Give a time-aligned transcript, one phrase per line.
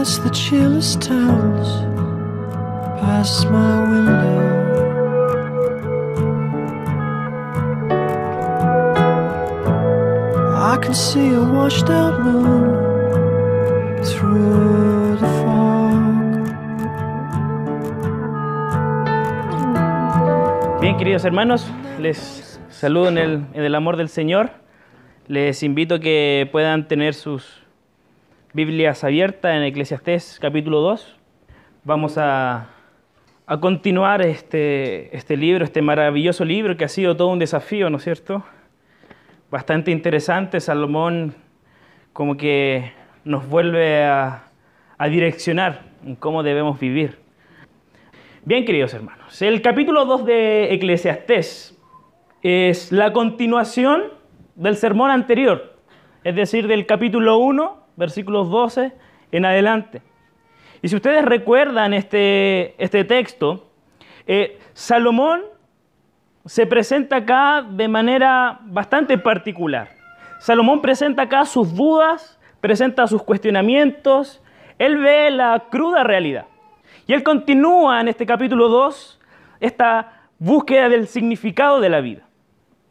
[0.00, 1.68] past the chillest towns,
[3.02, 4.40] past my window.
[10.56, 12.70] I can see a washed out moon
[14.02, 16.00] through the fog.
[20.80, 24.50] Bien, queridos hermanos, les saludo en el, en el amor del Señor.
[25.28, 27.60] Les invito a que puedan tener sus
[28.52, 31.16] Biblias abiertas en Eclesiastés capítulo 2.
[31.84, 32.70] Vamos a,
[33.46, 37.98] a continuar este, este libro, este maravilloso libro que ha sido todo un desafío, ¿no
[37.98, 38.42] es cierto?
[39.52, 40.58] Bastante interesante.
[40.58, 41.36] Salomón
[42.12, 42.92] como que
[43.22, 44.48] nos vuelve a,
[44.98, 47.18] a direccionar en cómo debemos vivir.
[48.44, 51.78] Bien, queridos hermanos, el capítulo 2 de Eclesiastés
[52.42, 54.02] es la continuación
[54.56, 55.78] del sermón anterior,
[56.24, 58.92] es decir, del capítulo 1, versículos 12
[59.32, 60.02] en adelante.
[60.82, 63.70] Y si ustedes recuerdan este, este texto,
[64.26, 65.42] eh, Salomón
[66.46, 69.90] se presenta acá de manera bastante particular.
[70.38, 74.42] Salomón presenta acá sus dudas, presenta sus cuestionamientos,
[74.78, 76.46] él ve la cruda realidad.
[77.06, 79.20] Y él continúa en este capítulo 2
[79.60, 82.22] esta búsqueda del significado de la vida.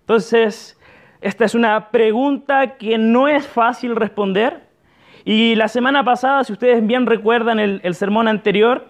[0.02, 0.80] Entonces,
[1.22, 4.69] esta es una pregunta que no es fácil responder.
[5.32, 8.88] Y la semana pasada, si ustedes bien recuerdan el, sermón anterior,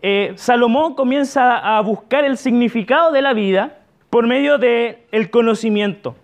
[0.00, 6.16] eh, Salomón comienza a buscar el significado de la vida por medio del el conocimiento,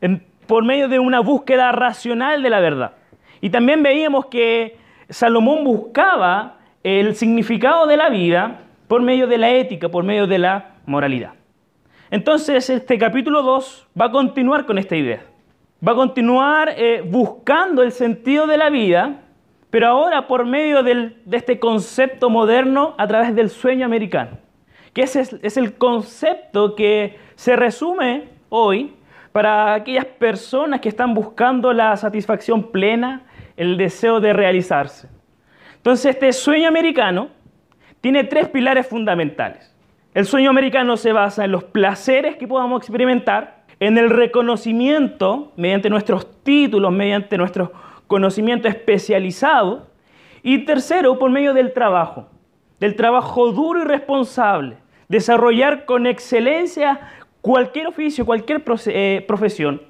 [0.00, 2.94] en, por medio de una búsqueda racional de la verdad.
[3.40, 4.76] Y también veíamos que
[5.08, 10.38] Salomón buscaba el significado de la vida por medio de la ética, por medio de
[10.38, 11.34] la moralidad.
[12.10, 15.22] Entonces, este capítulo 2 va a continuar con esta idea.
[15.86, 19.22] Va a continuar eh, buscando el sentido de la vida,
[19.70, 24.38] pero ahora por medio de este concepto moderno a través del sueño americano.
[24.92, 28.94] Que es el concepto que se resume hoy
[29.32, 33.22] para aquellas personas que están buscando la satisfacción plena,
[33.56, 35.08] el deseo de realizarse.
[35.76, 37.30] Entonces, este sueño americano
[38.00, 39.74] tiene tres pilares fundamentales.
[40.14, 45.90] El sueño americano se basa en los placeres que podamos experimentar, en el reconocimiento mediante
[45.90, 47.72] nuestros títulos, mediante nuestro
[48.06, 49.88] conocimiento especializado,
[50.44, 52.28] y tercero, por medio del trabajo,
[52.78, 54.76] del trabajo duro y responsable,
[55.08, 57.00] desarrollar con excelencia
[57.40, 59.82] cualquier oficio, cualquier eh, profesión.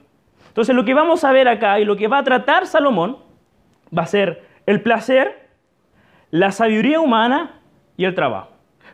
[0.48, 3.19] Entonces, lo que vamos a ver acá y lo que va a tratar Salomón
[3.97, 5.48] va a ser el placer,
[6.31, 7.60] la sabiduría humana
[7.98, 8.52] y el trabajo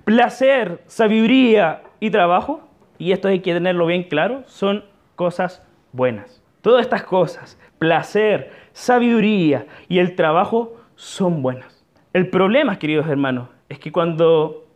[0.09, 2.67] placer, sabiduría y trabajo,
[2.99, 4.85] y esto hay que tenerlo bien claro, son
[5.17, 6.43] cosas buenas.
[6.61, 11.85] Todas estas cosas, placer, sabiduría y el trabajo son buenas.
[12.13, 14.67] El problema, queridos hermanos, es que cuando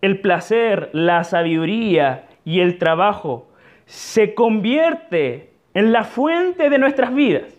[0.00, 3.48] el placer, la sabiduría y el trabajo
[3.84, 7.54] se convierte en la fuente de nuestras vidas,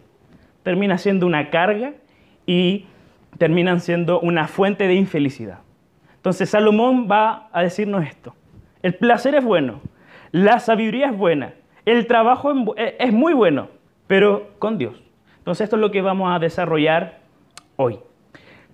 [0.63, 1.93] termina siendo una carga
[2.45, 2.85] y
[3.37, 5.59] terminan siendo una fuente de infelicidad.
[6.15, 8.33] Entonces Salomón va a decirnos esto.
[8.81, 9.81] El placer es bueno,
[10.31, 11.53] la sabiduría es buena,
[11.85, 13.69] el trabajo es muy bueno,
[14.07, 15.01] pero con Dios.
[15.39, 17.19] Entonces esto es lo que vamos a desarrollar
[17.77, 17.99] hoy.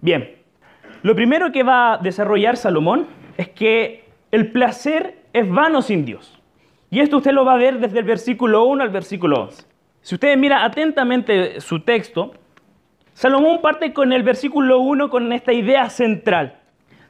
[0.01, 0.35] Bien,
[1.03, 6.39] lo primero que va a desarrollar Salomón es que el placer es vano sin Dios.
[6.89, 9.65] Y esto usted lo va a ver desde el versículo 1 al versículo 11.
[10.01, 12.33] Si usted mira atentamente su texto,
[13.13, 16.59] Salomón parte con el versículo 1 con esta idea central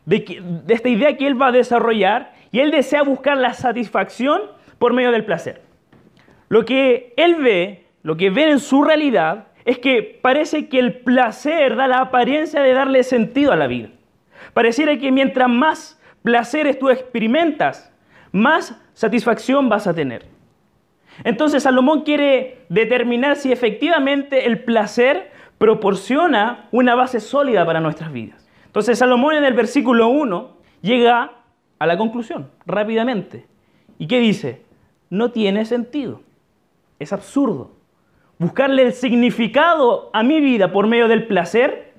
[0.05, 4.43] de, de esta idea que él va a desarrollar y él desea buscar la satisfacción
[4.77, 5.61] por medio del placer.
[6.49, 10.99] Lo que él ve, lo que ve en su realidad, es que parece que el
[10.99, 13.89] placer da la apariencia de darle sentido a la vida.
[14.53, 17.91] Pareciera que mientras más placeres tú experimentas,
[18.31, 20.27] más satisfacción vas a tener.
[21.23, 28.47] Entonces Salomón quiere determinar si efectivamente el placer proporciona una base sólida para nuestras vidas.
[28.67, 31.42] Entonces Salomón en el versículo 1 llega
[31.83, 33.45] a la conclusión rápidamente.
[33.97, 34.61] ¿Y qué dice?
[35.09, 36.21] No tiene sentido.
[36.97, 37.71] Es absurdo.
[38.39, 41.93] Buscarle el significado a mi vida por medio del placer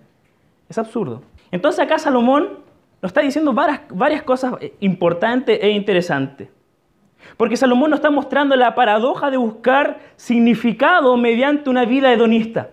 [0.70, 1.22] es absurdo.
[1.50, 2.60] Entonces acá Salomón
[3.02, 6.48] nos está diciendo varias, varias cosas importantes e interesantes.
[7.36, 12.70] Porque Salomón nos está mostrando la paradoja de buscar significado mediante una vida hedonista.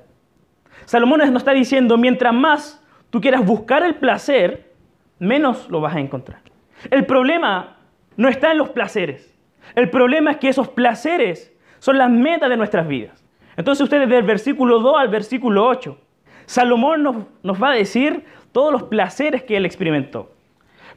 [0.86, 4.72] Salomón nos está diciendo, mientras más tú quieras buscar el placer,
[5.20, 6.51] menos lo vas a encontrar.
[6.90, 7.78] El problema
[8.18, 9.38] no está en los placeres.
[9.76, 13.24] El problema es que esos placeres son las metas de nuestras vidas.
[13.56, 15.98] Entonces ustedes del versículo 2 al versículo 8
[16.52, 20.34] Salomón nos, va a decir todos los placeres que él experimentó.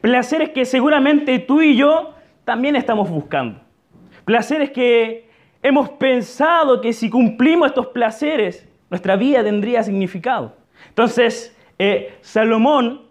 [0.01, 2.15] Placeres que seguramente tú y yo
[2.45, 3.61] también estamos buscando.
[4.25, 5.31] Placeres que
[5.63, 10.57] hemos pensado que si cumplimos estos placeres, nuestra vida tendría significado.
[10.89, 13.03] Entonces, eh, Salomón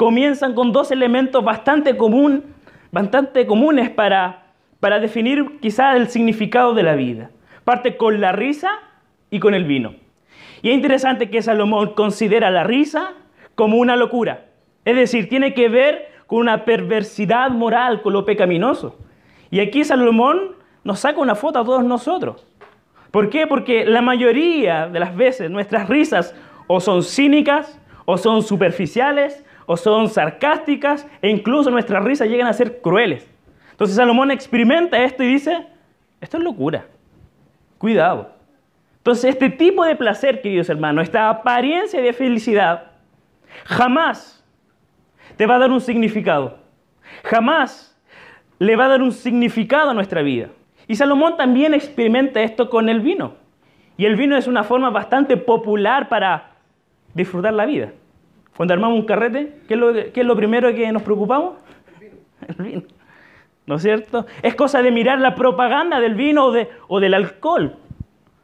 [0.00, 2.42] comienza con dos elementos bastante, común,
[2.90, 4.44] bastante comunes para,
[4.80, 7.28] para definir quizás el significado de la vida.
[7.64, 8.70] Parte con la risa
[9.30, 9.96] y con el vino.
[10.62, 13.12] Y es interesante que Salomón considera la risa
[13.54, 14.46] como una locura.
[14.86, 18.96] Es decir, tiene que ver con una perversidad moral, con lo pecaminoso.
[19.50, 22.46] Y aquí Salomón nos saca una foto a todos nosotros.
[23.10, 23.46] ¿Por qué?
[23.46, 26.34] Porque la mayoría de las veces nuestras risas
[26.68, 32.52] o son cínicas, o son superficiales, o son sarcásticas, e incluso nuestras risas llegan a
[32.52, 33.30] ser crueles.
[33.70, 35.64] Entonces Salomón experimenta esto y dice,
[36.20, 36.86] esto es locura,
[37.78, 38.32] cuidado.
[38.96, 42.90] Entonces este tipo de placer, queridos hermanos, esta apariencia de felicidad,
[43.64, 44.44] jamás
[45.36, 46.58] te va a dar un significado.
[47.22, 47.96] Jamás
[48.58, 50.48] le va a dar un significado a nuestra vida.
[50.88, 53.34] Y Salomón también experimenta esto con el vino.
[53.96, 56.54] Y el vino es una forma bastante popular para
[57.14, 57.92] disfrutar la vida.
[58.60, 59.72] Cuando armamos un carrete, ¿qué
[60.20, 61.54] es lo, primero que nos preocupamos?
[62.46, 62.82] El vino.
[63.64, 64.26] ¿No es cierto?
[64.42, 66.54] Es cosa de mirar la propaganda del vino o,
[66.88, 67.76] o del alcohol.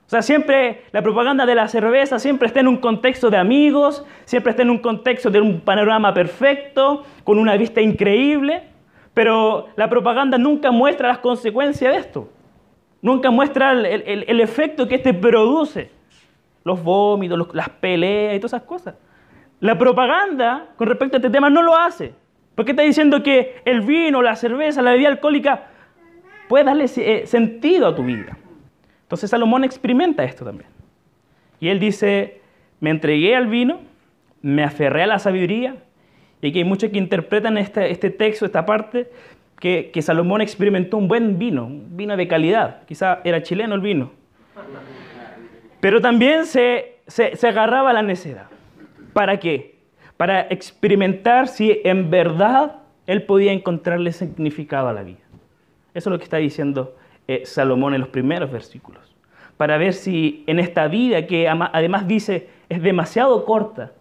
[0.07, 4.07] O sea, siempre la propaganda de la cerveza siempre está en un contexto de amigos,
[4.25, 8.63] siempre está en un contexto de un panorama perfecto, con una vista increíble,
[9.13, 12.31] pero la propaganda nunca muestra las consecuencias de esto.
[13.03, 15.91] Nunca muestra el, efecto que este produce.
[16.65, 18.95] Los vómitos, las peleas y todas esas cosas.
[19.61, 22.15] La propaganda con respecto a este tema no lo hace.
[22.55, 25.67] Porque está diciendo que el vino, la cerveza, la bebida alcohólica
[26.49, 28.39] puede darle eh, sentido a tu vida.
[29.03, 30.71] Entonces Salomón experimenta esto también.
[31.61, 32.41] Y él dice,
[32.81, 33.81] me entregué al vino,
[34.43, 35.77] me aferré a la sabiduría,
[36.41, 39.11] y aquí hay muchos que interpretan este, este texto, esta parte,
[39.59, 42.85] que, Salomón experimentó un buen vino, un vino de calidad.
[42.87, 44.13] Quizá era chileno el vino.
[45.81, 48.47] Pero también se, se, agarraba a la necedad.
[49.17, 49.79] ¿Para qué?
[50.19, 55.25] Para experimentar si en verdad él podía encontrarle significado a la vida.
[55.95, 56.97] Eso es lo que está diciendo
[57.27, 59.17] eh, Salomón en los primeros versículos.
[59.57, 63.93] Para ver si en esta vida, que además dice es demasiado corta,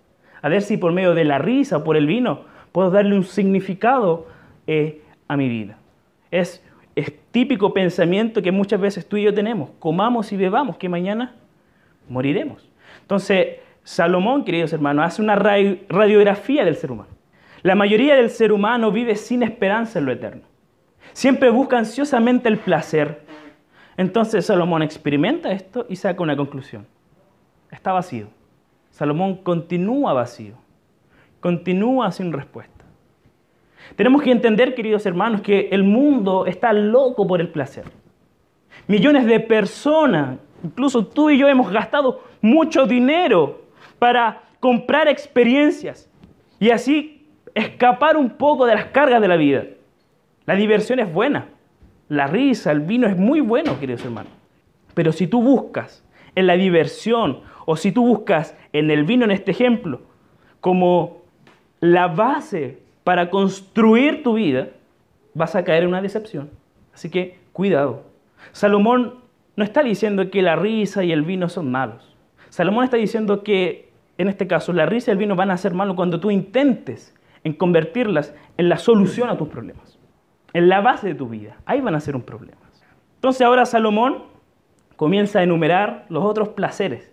[0.42, 2.42] a ver si por medio de la risa o por el vino
[2.74, 4.28] puedo darle un significado
[4.68, 5.78] eh, a mi vida.
[6.30, 6.62] Es,
[6.94, 9.70] es típico pensamiento que muchas veces tú y yo tenemos.
[9.80, 11.36] Comamos y bebamos, que mañana
[12.10, 12.70] moriremos.
[13.00, 17.12] Entonces, Salomón, queridos hermanos, hace una radiografía del ser humano.
[17.62, 20.42] La mayoría del ser humano vive sin esperanza en lo eterno.
[21.14, 23.22] Siempre busca ansiosamente el placer.
[23.96, 26.88] Entonces Salomón experimenta esto y saca una conclusión.
[27.70, 28.26] Está vacío.
[28.90, 30.56] Salomón continúa vacío.
[31.40, 32.86] Continúa sin respuesta.
[33.96, 37.86] Tenemos que entender, queridos hermanos, que el mundo está loco por el placer.
[38.88, 43.65] Millones de personas, incluso tú y yo hemos gastado mucho dinero
[44.00, 46.10] para comprar experiencias
[46.60, 49.64] y así escapar un poco de las cargas de la vida.
[50.46, 51.48] La diversión es buena,
[52.10, 54.32] la risa, el vino es muy bueno, queridos hermanos.
[54.94, 56.04] Pero si tú buscas
[56.36, 60.02] en la diversión o si tú buscas en el vino, en este ejemplo,
[60.62, 61.22] como
[61.80, 64.70] la base para construir tu vida,
[65.34, 66.50] vas a caer en una decepción.
[66.94, 68.04] Así que cuidado.
[68.52, 69.16] Salomón
[69.56, 72.16] no está diciendo que la risa y el vino son malos.
[72.50, 73.85] Salomón está diciendo que,
[74.18, 77.16] en este caso, la risa y el vino van a ser malos cuando tú intentes
[77.44, 80.00] en convertirlas en la solución a tus problemas,
[80.54, 81.58] en la base de tu vida.
[81.66, 82.62] Ahí van a ser un problema.
[83.16, 84.24] Entonces ahora Salomón
[84.96, 87.12] comienza a enumerar los otros placeres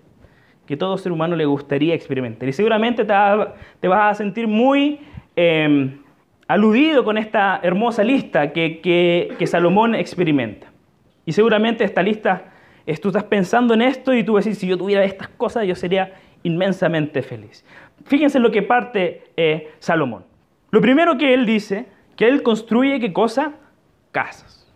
[0.67, 2.49] que todo ser humano le gustaría experimentar.
[2.49, 5.01] Y seguramente te, vas a sentir muy
[5.35, 6.03] Em,
[6.47, 10.67] aludido con esta hermosa lista que, Salomón experimenta.
[11.25, 12.53] Y seguramente esta lista,
[13.01, 16.13] tú estás pensando en esto y tú decís, si yo tuviera estas cosas, yo sería
[16.43, 17.65] inmensamente feliz.
[18.05, 20.25] Fíjense lo que parte eh, Salomón.
[20.71, 23.53] Lo primero que él dice, que él construye, ¿qué cosa?
[24.11, 24.73] Casas.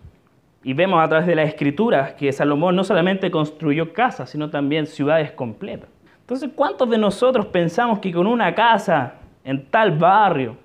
[0.63, 4.87] Y vemos a través de las escrituras que Salomón no solamente construyó casas, sino también
[4.87, 5.89] ciudades completas.
[6.21, 10.57] Entonces, ¿cuántos de nosotros pensamos que con una casa en tal barrio,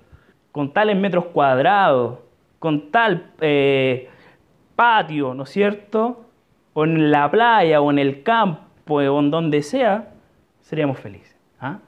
[0.50, 2.18] con tales metros cuadrados,
[2.58, 4.10] con tal eh,
[4.74, 6.24] patio, ¿no es cierto?
[6.74, 10.11] O en la playa, o en el campo, o en donde sea,
[10.72, 11.36] seríamos felices.
[11.60, 11.80] ¿ah?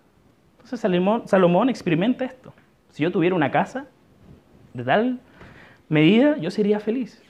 [0.59, 0.79] Entonces
[1.25, 2.53] Salomón, experimenta esto.
[2.91, 3.87] Si yo tuviera una casa
[4.75, 5.21] de tal
[5.89, 7.25] medida, yo sería feliz.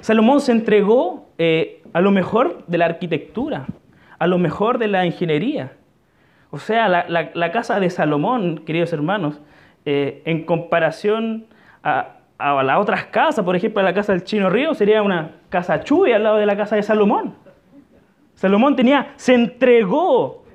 [0.00, 3.66] Salomón se entregó eh, a lo mejor de la arquitectura,
[4.18, 5.74] a lo mejor de la ingeniería.
[6.50, 9.40] O sea, la, casa de Salomón, queridos hermanos,
[9.84, 11.46] eh, en comparación
[11.84, 15.84] a, a las otras casas, por ejemplo, la casa del Chino Río sería una casa
[15.84, 17.36] chuy al lado de la casa de Salomón.
[18.34, 20.45] Salomón tenía, se entregó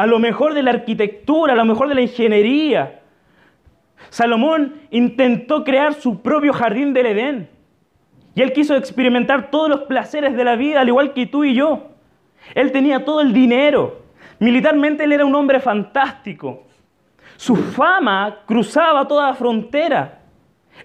[0.00, 3.00] a lo mejor de la arquitectura, a lo mejor de la ingeniería.
[4.08, 7.50] Salomón intentó crear su propio jardín del Edén.
[8.34, 11.54] Y él quiso experimentar todos los placeres de la vida, al igual que tú y
[11.54, 11.88] yo.
[12.54, 14.00] Él tenía todo el dinero.
[14.38, 16.64] Militarmente él era un hombre fantástico.
[17.36, 20.22] Su fama cruzaba toda frontera.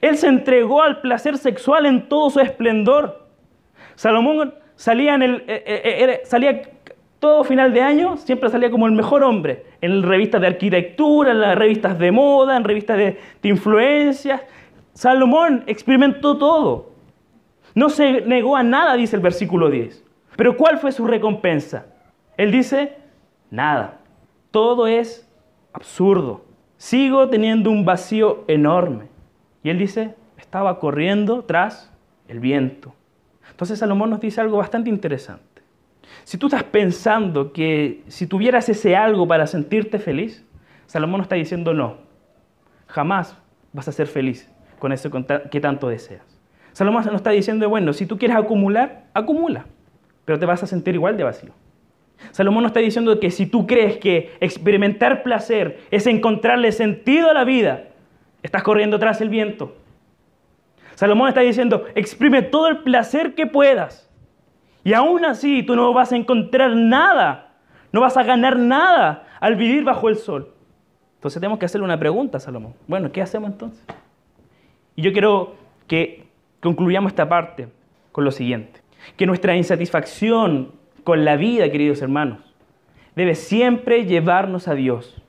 [0.02, 3.30] Él se entregó al placer sexual en todo su esplendor.
[3.96, 6.64] Salomón salía, en el, eh, eh, era- salía
[7.26, 9.66] todo final de año, siempre salía como el mejor hombre.
[9.82, 14.42] En revistas de arquitectura, en las revistas de moda, en revistas de, de influencias.
[14.94, 16.92] Salomón experimentó todo.
[17.74, 20.04] No se negó a nada, dice el versículo 10.
[20.36, 21.88] Pero ¿cuál fue su recompensa?
[22.38, 22.96] Él dice,
[23.50, 24.02] nada.
[24.52, 25.28] Todo es
[25.74, 26.46] absurdo.
[26.78, 29.06] Sigo teniendo un vacío enorme.
[29.64, 31.92] Y él dice, estaba corriendo tras
[32.28, 32.94] el viento.
[33.50, 35.55] Entonces Salomón nos dice algo bastante interesante.
[36.26, 40.44] Si tú estás pensando que si tuvieras ese algo para sentirte feliz,
[40.88, 42.00] Salomón está diciendo no.
[42.88, 43.38] Jamás
[43.74, 45.12] vas a ser feliz con eso
[45.52, 46.24] que tanto deseas.
[46.72, 49.68] Salomón nos está diciendo, bueno, si tú quieres acumular, acumula,
[50.26, 51.54] pero te vas a sentir igual de vacío.
[52.32, 57.34] Salomón nos está diciendo que si tú crees que experimentar placer es encontrarle sentido a
[57.36, 57.90] la vida,
[58.42, 59.78] estás corriendo tras el viento.
[60.96, 64.10] Salomón está diciendo, exprime todo el placer que puedas.
[64.86, 67.56] Y aún así tú no vas a encontrar nada,
[67.92, 70.54] no vas a ganar nada al vivir bajo el sol.
[71.16, 72.76] Entonces tenemos que hacerle una pregunta a Salomón.
[72.88, 73.84] Bueno, ¿qué hacemos entonces?
[74.96, 75.56] Y yo quiero
[75.88, 76.28] que
[76.62, 77.68] concluyamos esta parte
[78.12, 78.82] con lo siguiente.
[79.18, 80.72] Que nuestra insatisfacción
[81.04, 82.38] con la vida, queridos hermanos,
[83.16, 85.20] debe siempre llevarnos a Dios.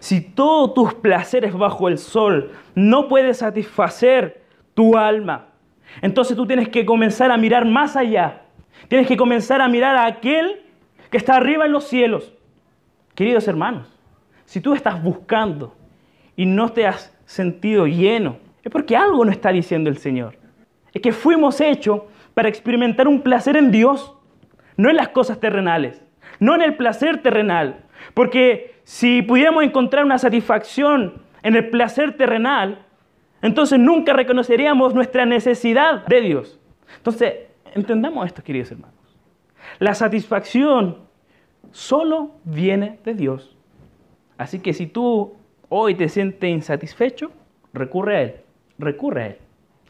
[0.00, 4.42] Si todos tus placeres bajo el sol no pueden satisfacer
[4.74, 5.46] tu alma,
[6.02, 8.42] entonces tú tienes que comenzar a mirar más allá.
[8.86, 10.62] Tienes que comenzar a mirar a aquel
[11.10, 12.32] que está arriba en los cielos.
[13.14, 13.88] Queridos hermanos,
[14.44, 15.74] si tú estás buscando
[16.36, 20.38] y no te has sentido lleno, es porque algo no está diciendo el Señor.
[20.92, 22.02] Es que fuimos hechos
[22.34, 24.14] para experimentar un placer en Dios,
[24.76, 26.02] no en las cosas terrenales,
[26.38, 27.84] no en el placer terrenal.
[28.14, 32.86] Porque si pudiéramos encontrar una satisfacción en el placer terrenal,
[33.42, 36.60] entonces nunca reconoceríamos nuestra necesidad de Dios.
[36.96, 37.34] Entonces,
[37.78, 38.94] entendamos esto, queridos hermanos.
[39.78, 40.98] La satisfacción
[41.70, 43.56] solo viene de Dios.
[44.36, 45.34] Así que si tú
[45.68, 47.32] hoy te sientes insatisfecho,
[47.72, 48.34] recurre a Él,
[48.78, 49.38] recurre a Él.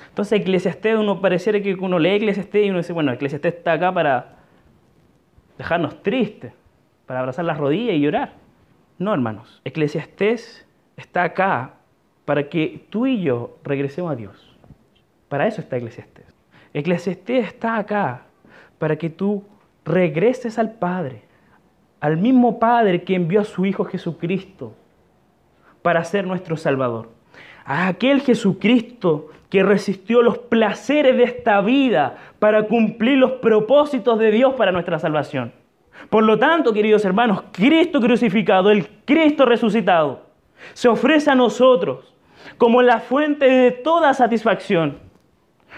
[0.08, 3.92] Entonces Eclesiastés, uno pareciera que uno lee Eclesiastés y uno dice, bueno, Eclesiastés está acá
[3.92, 4.36] para
[5.58, 6.52] dejarnos tristes,
[7.06, 8.34] para abrazar las rodillas y llorar.
[8.98, 10.66] No, hermanos, Eclesiastés
[10.96, 11.74] está acá
[12.24, 14.56] para que tú y yo regresemos a Dios.
[15.28, 16.27] Para eso está Eclesiastés.
[16.72, 18.22] Eclesiastés está acá
[18.78, 19.44] para que tú
[19.84, 21.22] regreses al Padre,
[22.00, 24.74] al mismo Padre que envió a su Hijo Jesucristo
[25.82, 27.08] para ser nuestro Salvador.
[27.64, 34.30] A aquel Jesucristo que resistió los placeres de esta vida para cumplir los propósitos de
[34.30, 35.52] Dios para nuestra salvación.
[36.10, 40.26] Por lo tanto, queridos hermanos, Cristo crucificado, el Cristo resucitado,
[40.74, 42.14] se ofrece a nosotros
[42.56, 44.98] como la fuente de toda satisfacción.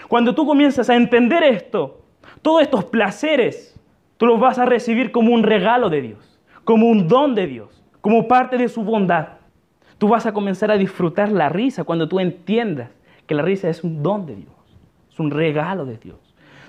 [0.07, 2.01] Cuando tú comienzas a entender esto,
[2.41, 3.79] todos estos placeres,
[4.17, 7.83] tú los vas a recibir como un regalo de Dios, como un don de Dios,
[8.01, 9.29] como parte de su bondad.
[9.97, 12.89] Tú vas a comenzar a disfrutar la risa cuando tú entiendas
[13.27, 14.79] que la risa es un don de Dios,
[15.11, 16.17] es un regalo de Dios.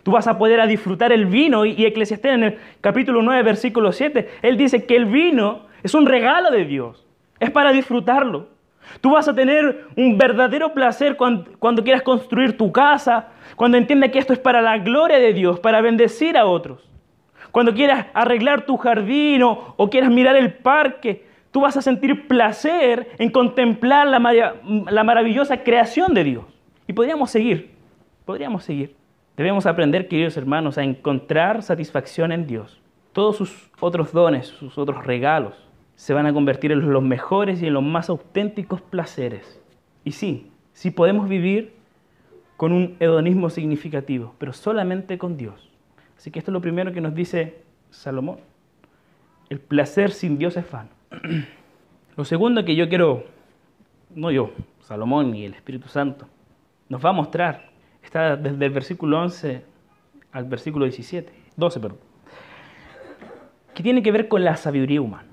[0.02, 3.92] Tú vas a poder a disfrutar el vino y, Eclesiastés en el capítulo 9, versículo
[3.92, 7.06] 7, él dice que el vino es un regalo de Dios,
[7.40, 8.48] es para disfrutarlo.
[9.00, 14.18] Tú vas a tener un verdadero placer cuando, quieras construir tu casa, cuando entiendas que
[14.18, 16.88] esto es para la gloria de Dios, para bendecir a otros.
[17.50, 23.10] Cuando quieras arreglar tu jardín o, quieras mirar el parque, tú vas a sentir placer
[23.18, 24.54] en contemplar la,
[24.90, 26.44] la maravillosa creación de Dios.
[26.86, 27.74] Y podríamos seguir,
[28.24, 28.96] podríamos seguir.
[29.36, 32.80] Debemos aprender, queridos hermanos, a encontrar satisfacción en Dios.
[33.12, 35.54] Todos sus otros dones, sus otros regalos,
[35.96, 39.61] se van a convertir en los mejores y en los más auténticos placeres.
[40.04, 41.75] Y sí, sí podemos vivir
[42.56, 45.70] con un hedonismo significativo, pero solamente con Dios.
[46.16, 48.38] Así que esto es lo primero que nos dice Salomón.
[49.49, 50.90] El placer sin Dios es vano.
[52.16, 53.25] Lo segundo que yo quiero,
[54.14, 56.26] no yo, Salomón y el Espíritu Santo,
[56.88, 57.70] nos va a mostrar,
[58.02, 59.64] está desde el versículo 11
[60.32, 61.99] al versículo 17, 12, perdón,
[63.75, 65.31] que tiene que ver con la sabiduría humana.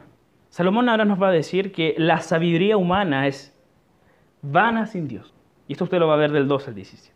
[0.50, 3.56] Salomón ahora nos va a decir que la sabiduría humana es
[4.42, 5.34] vana sin Dios.
[5.68, 7.16] Y esto usted lo va a ver del 2 al 17.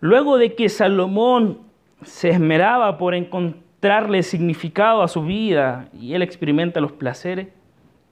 [0.00, 1.60] Luego de que Salomón
[2.02, 7.48] se esmeraba por encontrarle significado a su vida y él experimenta los placeres,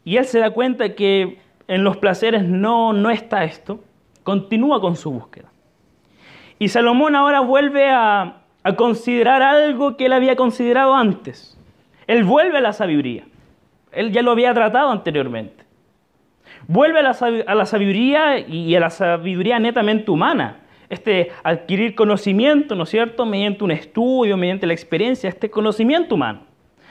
[0.05, 3.81] y él se da cuenta que en los placeres no, no está esto,
[4.23, 5.51] continúa con su búsqueda.
[6.59, 11.59] Y Salomón ahora vuelve a, a considerar algo que él había considerado antes.
[12.07, 13.25] Él vuelve a la sabiduría.
[13.95, 15.65] Él ya lo había tratado anteriormente.
[16.67, 20.61] Vuelve a la, sabiduría y a la sabiduría netamente humana.
[20.89, 26.43] Este adquirir conocimiento, ¿no es cierto?, mediante un estudio, mediante la experiencia, este conocimiento humano.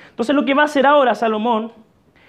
[0.09, 1.71] Entonces lo que va a hacer ahora Salomón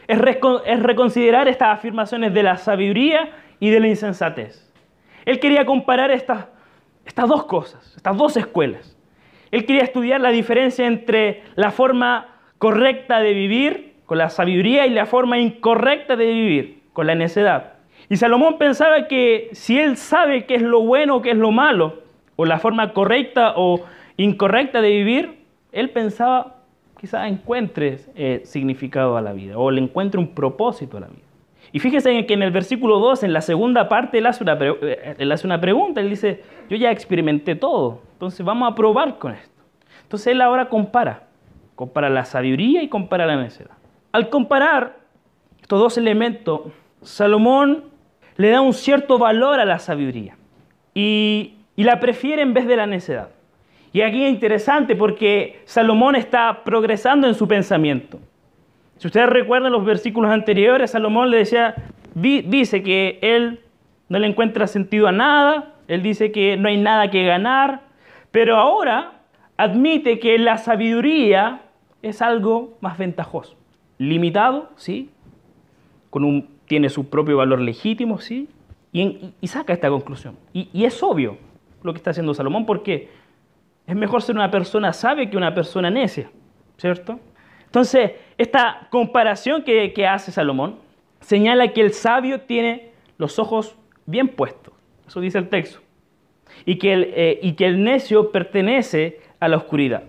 [0.06, 4.72] es, reconsiderar estas afirmaciones de la sabiduría y de la insensatez.
[5.24, 6.46] Él quería comparar estas,
[7.28, 8.96] dos cosas, estas dos escuelas.
[9.50, 12.28] Él quería estudiar la diferencia entre la forma
[12.58, 17.74] correcta de vivir con la sabiduría y la forma incorrecta de vivir con la necedad.
[18.08, 22.04] Y Salomón pensaba que si él sabe qué es lo bueno qué es lo malo,
[22.36, 23.80] o la forma correcta o
[24.16, 25.38] incorrecta de vivir,
[25.72, 26.56] él pensaba
[27.00, 31.20] quizás encuentre eh, significado a la vida o le encuentre un propósito a la vida.
[31.72, 35.46] Y fíjese que en el versículo 2, en la segunda parte, él eh, él hace
[35.46, 39.62] una pregunta, él dice, yo ya experimenté todo, entonces vamos a probar con esto.
[40.02, 41.24] Entonces él ahora compara,
[41.74, 43.76] compara la sabiduría y compara la necedad.
[44.14, 44.98] Al comparar
[45.60, 46.60] estos dos elementos,
[47.02, 47.86] Salomón
[48.36, 50.36] le da un cierto valor a la sabiduría
[50.94, 53.30] y, la prefiere en vez de la necedad.
[53.92, 58.20] Y aquí es interesante porque Salomón está progresando en su pensamiento.
[58.98, 61.74] Si ustedes recuerdan los versículos anteriores, Salomón le decía,
[62.14, 63.62] dice que él
[64.08, 67.80] no le encuentra sentido a nada, él dice que no hay nada que ganar,
[68.30, 69.14] pero ahora
[69.56, 71.62] admite que la sabiduría
[72.00, 73.56] es algo más ventajoso.
[73.98, 75.10] Limitado, sí,
[76.10, 78.48] con un tiene su propio valor legítimo, ¿sí?
[78.92, 80.36] Y, saca esta conclusión.
[80.52, 81.36] Y, es obvio
[81.82, 83.10] lo que está haciendo Salomón, porque
[83.86, 86.30] es mejor ser una persona sabia que una persona necia,
[86.78, 87.18] ¿cierto?
[87.66, 90.76] Entonces, esta comparación que, hace Salomón
[91.20, 94.74] señala que el sabio tiene los ojos bien puestos,
[95.06, 95.80] eso dice el texto,
[96.64, 100.04] y que el, eh, y que el necio pertenece a la oscuridad.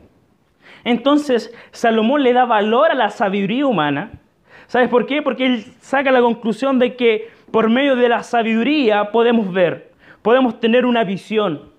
[0.85, 4.11] Entonces, Salomón le da valor a la sabiduría humana
[4.67, 5.21] ¿Sabes por qué?
[5.21, 10.59] Porque él saca la conclusión de que por medio de la sabiduría podemos ver, podemos
[10.59, 11.69] tener una visión.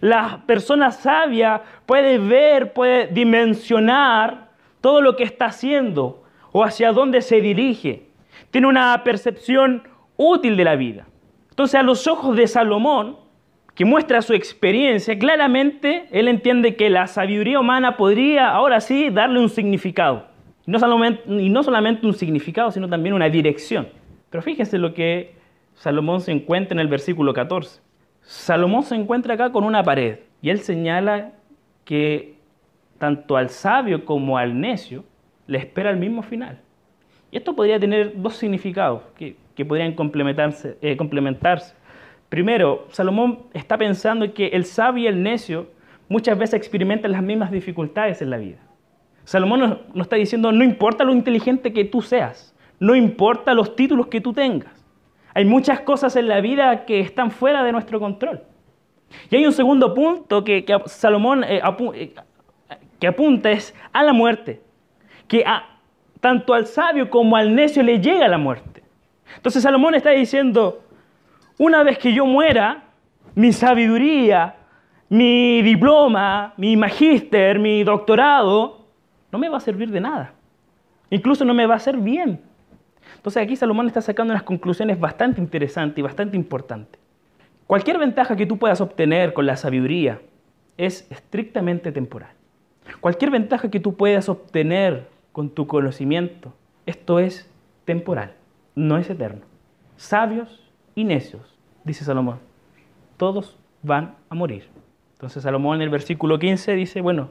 [0.00, 7.20] La persona sabia puede ver, puede dimensionar todo lo que está haciendo o hacia dónde
[7.20, 8.06] se dirige.
[8.50, 9.82] Tiene una percepción
[10.16, 11.06] útil de la vida.
[11.50, 13.16] Entonces a los ojos de Salomón,
[13.74, 19.40] que muestra su experiencia, claramente él entiende que la sabiduría humana podría ahora sí darle
[19.40, 20.26] un significado.
[20.66, 23.88] Y no, solamente, un significado, sino también una dirección.
[24.30, 25.34] Pero fíjense lo que
[25.74, 27.80] Salomón se encuentra en el versículo 14.
[28.22, 31.32] Salomón se encuentra acá con una pared y él señala
[31.84, 32.34] que
[32.98, 35.04] tanto al sabio como al necio
[35.46, 36.60] le espera el mismo final.
[37.30, 41.74] Y esto podría tener dos significados que, podrían complementarse, eh, complementarse.
[42.34, 45.68] Primero, Salomón está pensando que el sabio y el necio
[46.08, 48.58] muchas veces experimentan las mismas dificultades en la vida.
[49.22, 49.60] Salomón
[49.94, 54.20] nos, está diciendo, no importa lo inteligente que tú seas, no importa los títulos que
[54.20, 54.84] tú tengas.
[55.32, 58.42] Hay muchas cosas en la vida que están fuera de nuestro control.
[59.30, 61.62] Y hay un segundo punto que, Salomón eh,
[61.94, 62.14] eh,
[62.98, 64.60] que apunta es a la muerte,
[65.28, 65.44] que
[66.18, 68.82] tanto al sabio como al necio le llega la muerte.
[69.36, 70.83] Entonces Salomón está diciendo,
[71.58, 72.84] una vez que yo muera,
[73.34, 74.56] mi sabiduría,
[75.08, 78.86] mi diploma, mi magíster, mi doctorado,
[79.30, 80.34] no me va a servir de nada.
[81.10, 82.40] Incluso no me va a hacer bien.
[83.16, 87.00] Entonces aquí Salomón está sacando unas conclusiones bastante interesantes y bastante importantes.
[87.66, 90.20] Cualquier ventaja que tú puedas obtener con la sabiduría
[90.76, 92.30] es estrictamente temporal.
[93.00, 96.52] Cualquier ventaja que tú puedas obtener con tu conocimiento,
[96.86, 97.50] esto es
[97.84, 98.34] temporal,
[98.74, 99.42] no es eterno.
[99.96, 100.63] Sabios
[100.94, 102.38] y necios, dice Salomón,
[103.16, 104.68] todos van a morir.
[105.14, 107.30] Entonces Salomón en el versículo 15 dice, bueno,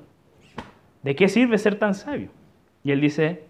[1.01, 2.29] ¿de qué sirve ser tan sabio?
[2.83, 3.43] Y él dice,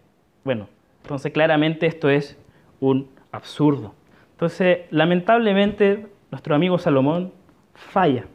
[0.44, 0.68] bueno,
[1.02, 2.38] entonces claramente esto es
[2.80, 3.94] un absurdo.
[4.32, 7.32] Entonces, lamentablemente, nuestro amigo Salomón
[7.74, 8.26] falla.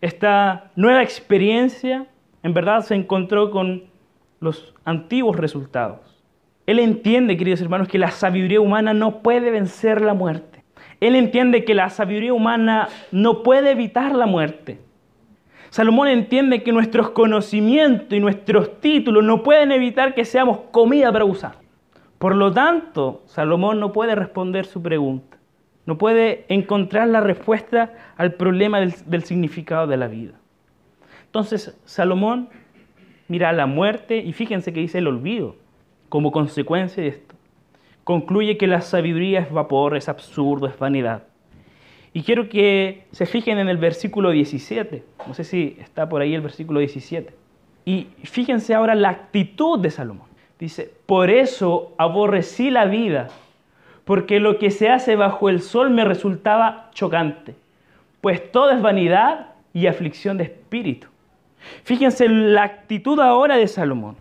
[0.00, 2.06] Esta nueva experiencia,
[2.42, 3.84] en verdad, se encontró con
[4.40, 6.22] los antiguos resultados.
[6.66, 10.55] Él entiende, queridos hermanos, que la sabiduría humana no puede vencer la muerte.
[11.00, 14.80] Él entiende que la sabiduría humana no puede evitar la muerte.
[15.70, 21.24] Salomón entiende que nuestros conocimientos y nuestros títulos no pueden evitar que seamos comida para
[21.24, 21.56] usar.
[22.18, 25.36] Por lo tanto, Salomón no puede responder su pregunta,
[25.84, 30.32] no puede encontrar la respuesta al problema del, del significado de la vida.
[31.26, 32.48] Entonces, Salomón
[33.28, 35.56] mira la muerte y fíjense que dice el olvido
[36.08, 37.35] como consecuencia de esto.
[38.06, 41.24] Concluye que la sabiduría es vapor, es absurdo, es vanidad.
[42.12, 45.02] Y quiero que se fijen en el versículo 17.
[45.26, 47.34] No sé si está por ahí el versículo 17.
[47.84, 50.28] Y fíjense ahora la actitud de Salomón.
[50.60, 53.26] Dice, por eso aborrecí la vida,
[54.04, 57.56] porque lo que se hace bajo el sol me resultaba chocante,
[58.20, 61.08] pues todo es vanidad y aflicción de espíritu.
[61.82, 64.14] Fíjense la actitud ahora de Salomón.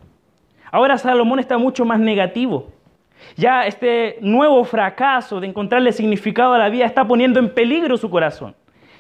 [0.72, 2.74] Ahora Salomón está mucho más negativo.
[3.36, 8.10] Ya este nuevo fracaso de encontrarle significado a la vida está poniendo en peligro su
[8.10, 8.56] corazón.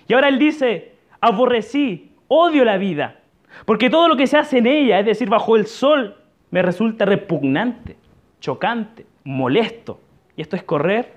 [0.07, 3.19] Y ahora él dice, aborrecí, odio la vida,
[3.65, 6.15] porque todo lo que se hace en ella, es decir, bajo el sol,
[6.51, 7.97] me resulta repugnante,
[8.39, 9.99] chocante, molesto.
[10.35, 11.13] Y esto es correr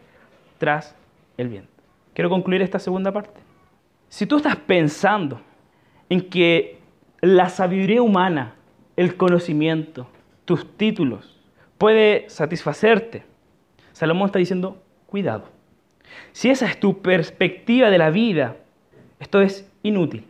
[0.58, 0.96] tras
[1.37, 1.70] el viento.
[2.14, 3.40] Quiero concluir esta segunda parte.
[4.08, 5.40] Si tú estás pensando
[6.08, 6.78] en que
[7.20, 8.54] la sabiduría humana,
[8.96, 10.06] el conocimiento,
[10.44, 11.38] tus títulos,
[11.78, 13.24] puede satisfacerte,
[13.92, 15.44] Salomón está diciendo, cuidado.
[16.32, 18.56] Si esa es tu perspectiva de la vida,
[19.18, 20.24] esto es inútil.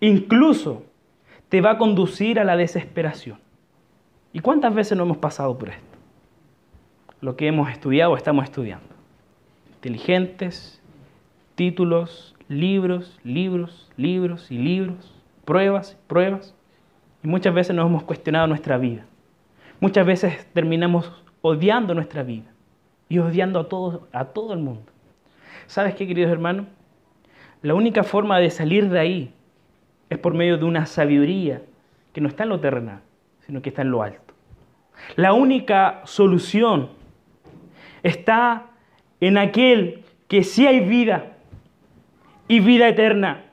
[0.00, 0.84] Incluso
[1.48, 3.38] te va a conducir a la desesperación.
[4.32, 5.82] ¿Y cuántas veces no hemos pasado por esto?
[7.20, 8.86] Lo que hemos estudiado o estamos estudiando.
[9.74, 10.80] Inteligentes,
[11.54, 15.12] títulos, libros, libros, libros y libros,
[15.44, 16.54] pruebas, pruebas.
[17.22, 19.04] Y muchas veces nos hemos cuestionado nuestra vida.
[19.80, 22.50] Muchas veces terminamos odiando nuestra vida
[23.08, 24.90] y odiando a todo, a todo el mundo.
[25.66, 26.66] ¿Sabes qué, queridos hermanos?
[27.62, 29.34] La única forma de salir de ahí
[30.10, 31.62] es por medio de una sabiduría
[32.12, 33.00] que no está en lo terrenal,
[33.46, 34.34] sino que está en lo alto.
[35.16, 36.90] La única solución
[38.02, 38.66] está
[39.20, 41.36] en aquel que sí hay vida
[42.48, 43.44] y vida eterna,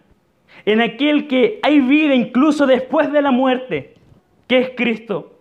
[0.65, 3.95] en aquel que hay vida incluso después de la muerte,
[4.47, 5.34] que es Cristo.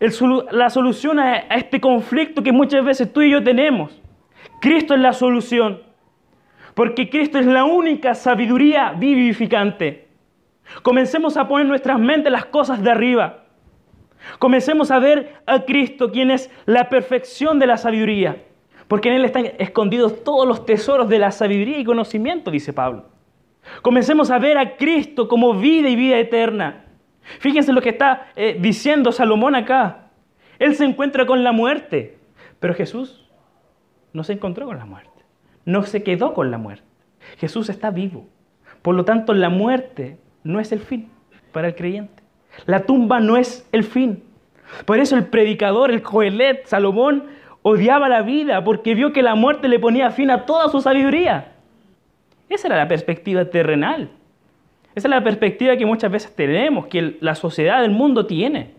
[0.00, 4.00] La solución a este conflicto que muchas veces tú y yo tenemos.
[4.60, 5.82] Cristo es la solución,
[6.74, 10.08] porque Cristo es la única sabiduría vivificante.
[10.82, 13.44] Comencemos a poner en nuestras mentes las cosas de arriba.
[14.38, 18.42] Comencemos a ver a Cristo, quien es la perfección de la sabiduría,
[18.86, 23.06] porque en Él están escondidos todos los tesoros de la sabiduría y conocimiento, dice Pablo.
[23.82, 26.84] Comencemos a ver a Cristo como vida y vida eterna.
[27.40, 30.10] Fíjense lo que está eh, diciendo Salomón acá.
[30.58, 32.18] Él se encuentra con la muerte,
[32.58, 33.28] pero Jesús
[34.12, 35.24] no se encontró con la muerte,
[35.64, 36.86] no se quedó con la muerte.
[37.38, 38.26] Jesús está vivo.
[38.82, 41.10] Por lo tanto, la muerte no es el fin
[41.52, 42.22] para el creyente.
[42.66, 44.24] La tumba no es el fin.
[44.84, 47.24] Por eso el predicador, el Coelet, Salomón,
[47.62, 51.52] odiaba la vida porque vio que la muerte le ponía fin a toda su sabiduría.
[52.48, 54.10] Esa era la perspectiva terrenal.
[54.98, 58.72] Esa es la perspectiva que muchas veces tenemos, que la sociedad del mundo tiene.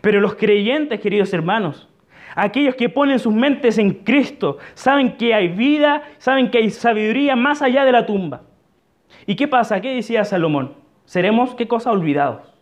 [0.00, 1.88] Pero los creyentes, queridos hermanos,
[2.36, 7.34] aquellos que ponen sus mentes en Cristo, saben que hay vida, saben que hay sabiduría
[7.34, 8.42] más allá de la tumba.
[9.26, 9.80] ¿Y qué pasa?
[9.80, 10.74] ¿Qué decía Salomón?
[11.04, 11.90] Seremos, ¿qué cosa?
[11.90, 12.54] Olvidados.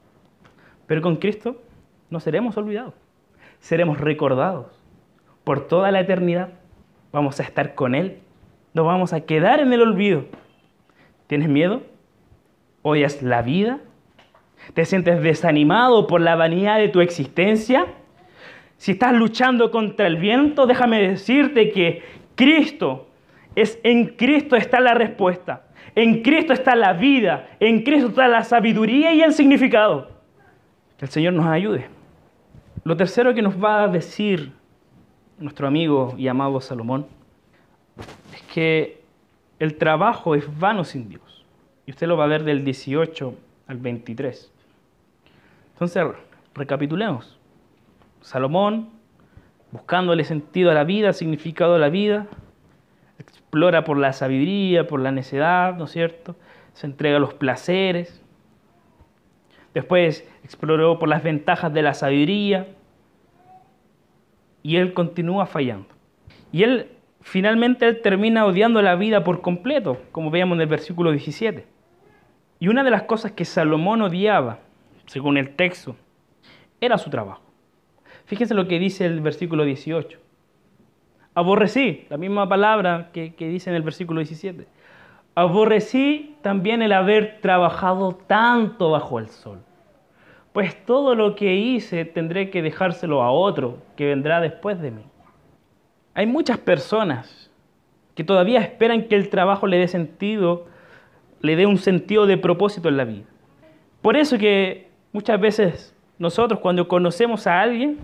[0.86, 1.60] Pero con Cristo
[2.08, 2.94] no seremos olvidados.
[3.60, 4.82] Seremos recordados
[5.44, 6.54] por toda la eternidad.
[7.12, 8.20] Vamos a estar con Él.
[8.72, 10.24] No vamos a quedar en el olvido.
[11.26, 11.82] ¿Tienes miedo?
[12.88, 13.80] ¿Odias la vida?
[14.72, 17.86] ¿Te sientes desanimado por la vanidad de tu existencia?
[18.78, 22.02] Si estás luchando contra el viento, déjame decirte que
[22.34, 23.08] Cristo
[23.54, 25.66] es en Cristo está la respuesta.
[25.94, 30.08] En Cristo está la vida, en Cristo está la sabiduría y el significado.
[30.96, 31.88] Que el Señor nos ayude.
[32.84, 34.52] Lo tercero que nos va a decir
[35.38, 37.06] nuestro amigo y amado Salomón
[38.32, 39.02] es que
[39.58, 41.37] el trabajo es vano sin Dios.
[41.88, 43.34] Y usted lo va a ver del 18
[43.66, 44.52] al 23.
[45.72, 46.04] Entonces,
[46.54, 47.38] recapitulemos.
[48.20, 48.90] Salomón,
[49.72, 52.26] buscándole sentido a la vida, significado a la vida,
[53.18, 56.36] explora por la sabiduría, por la necedad, ¿no es cierto?
[56.74, 58.20] Se entrega a los placeres.
[59.72, 62.68] Después exploró por las ventajas de la sabiduría.
[64.62, 65.88] Y él continúa fallando.
[66.52, 66.90] Y él
[67.22, 71.77] finalmente él termina odiando la vida por completo, como veíamos en el versículo 17.
[72.58, 74.58] Y una de las cosas que Salomón odiaba,
[75.06, 75.96] según el texto,
[76.80, 77.42] era su trabajo.
[78.24, 80.18] Fíjense lo que dice el versículo 18
[81.38, 84.66] Aborrecí, la misma palabra que, dice en el versículo 17.
[85.36, 89.60] Aborrecí también el haber trabajado tanto bajo el sol.
[90.52, 95.04] pues todo lo que hice tendré que dejárselo a otro que vendrá después de mí.
[96.14, 97.52] Hay muchas personas
[98.16, 100.66] que todavía esperan que el trabajo le dé sentido,
[101.40, 103.24] le dé un sentido de propósito en la vida.
[104.02, 107.98] Por eso que muchas veces nosotros cuando conocemos a alguien,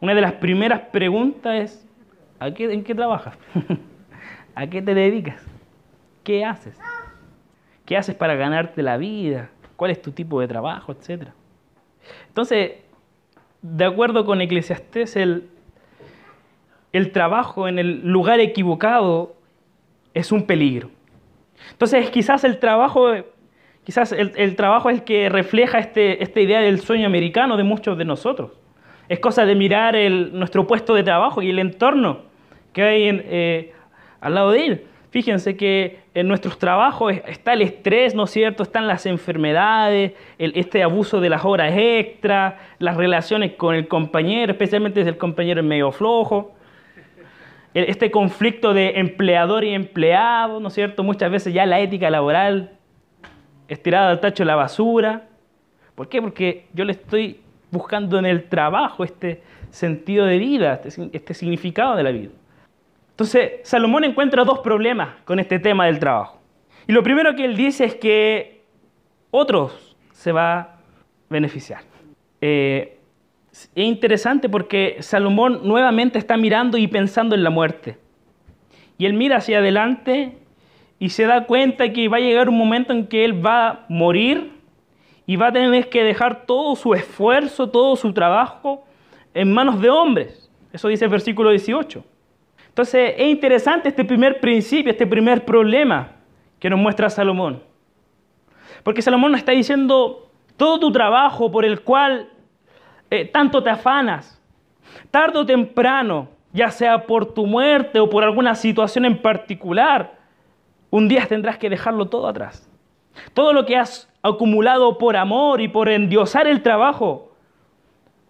[0.00, 1.88] una de las primeras preguntas es,
[2.38, 3.38] ¿a qué, ¿en qué trabajas?
[4.54, 5.42] ¿A qué te dedicas?
[6.24, 6.78] ¿Qué haces?
[7.84, 9.50] ¿Qué haces para ganarte la vida?
[9.76, 10.92] ¿Cuál es tu tipo de trabajo?
[10.92, 11.34] Etcétera.
[12.28, 12.72] Entonces,
[13.62, 15.48] de acuerdo con Eclesiastés, el,
[16.92, 19.34] el trabajo en el lugar equivocado
[20.14, 20.90] es un peligro.
[21.72, 23.12] Entonces, quizás el trabajo,
[23.84, 27.98] quizás el, trabajo es el que refleja este, esta idea del sueño americano de muchos
[27.98, 28.52] de nosotros.
[29.08, 32.20] Es cosa de mirar el, nuestro puesto de trabajo y el entorno
[32.72, 33.72] que hay eh,
[34.20, 34.86] al lado de él.
[35.10, 38.62] Fíjense que en nuestros trabajos está el estrés, ¿no es cierto?
[38.62, 45.02] Están las enfermedades, este abuso de las horas extras, las relaciones con el compañero, especialmente
[45.02, 46.52] si el compañero es medio flojo.
[47.74, 51.02] Este conflicto de empleador y empleado, ¿no es cierto?
[51.02, 52.72] Muchas veces ya la ética laboral
[53.68, 55.28] estirada al tacho de la basura.
[55.94, 56.20] ¿Por qué?
[56.20, 61.96] Porque yo le estoy buscando en el trabajo este sentido de vida, este, este significado
[61.96, 62.30] de la vida.
[63.10, 66.40] Entonces, Salomón encuentra dos problemas con este tema del trabajo.
[66.86, 68.62] Y lo primero que él dice es que
[69.30, 70.76] otros se va a
[71.30, 71.82] beneficiar.
[72.40, 72.98] Eh,
[73.52, 77.98] es interesante porque Salomón nuevamente está mirando y pensando en la muerte.
[78.96, 80.38] Y él mira hacia adelante
[80.98, 83.86] y se da cuenta que va a llegar un momento en que él va a
[83.88, 84.52] morir
[85.26, 88.84] y va a tener que dejar todo su esfuerzo, todo su trabajo
[89.34, 90.50] en manos de hombres.
[90.72, 92.04] Eso dice el versículo 18.
[92.68, 96.12] Entonces es interesante este primer principio, este primer problema
[96.58, 97.62] que nos muestra Salomón.
[98.82, 102.30] Porque Salomón nos está diciendo, todo tu trabajo por el cual
[103.12, 104.40] eh, tanto te afanas,
[105.10, 110.14] tarde o temprano, ya sea por tu muerte o por alguna situación en particular,
[110.88, 112.66] un día tendrás que dejarlo todo atrás.
[113.34, 117.36] Todo lo que has acumulado por amor y por endiosar el trabajo,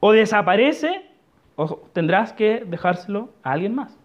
[0.00, 1.08] o desaparece
[1.54, 3.96] o tendrás que dejárselo a alguien más.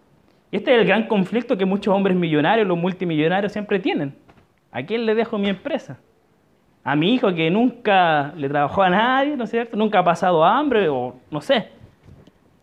[0.52, 4.14] Y este es el gran conflicto que muchos hombres millonarios, los multimillonarios siempre tienen.
[4.70, 5.98] ¿A quién le dejo mi empresa?
[6.84, 9.76] A mi hijo que nunca le trabajó a nadie, ¿no es cierto?
[9.76, 11.68] Nunca ha pasado hambre o no sé.